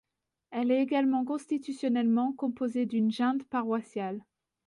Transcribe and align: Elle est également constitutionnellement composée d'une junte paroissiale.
Elle 0.49 0.71
est 0.71 0.81
également 0.81 1.23
constitutionnellement 1.23 2.33
composée 2.33 2.87
d'une 2.87 3.11
junte 3.11 3.43
paroissiale. 3.43 4.25